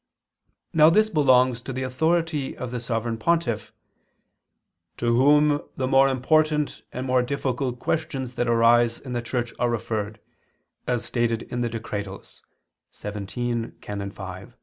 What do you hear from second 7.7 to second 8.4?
questions